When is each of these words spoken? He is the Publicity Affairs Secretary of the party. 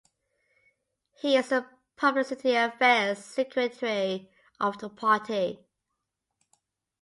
He 1.19 1.37
is 1.37 1.49
the 1.49 1.67
Publicity 1.95 2.55
Affairs 2.55 3.23
Secretary 3.23 4.31
of 4.59 4.79
the 4.79 4.89
party. 4.89 5.59